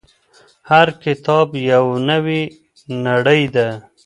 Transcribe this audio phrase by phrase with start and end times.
[0.69, 2.41] هر کتاب يوه نوې
[3.05, 3.67] نړۍ ده.